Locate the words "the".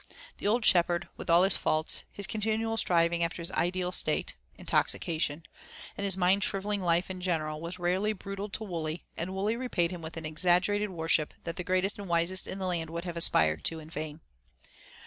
0.39-0.47, 11.57-11.63, 12.57-12.65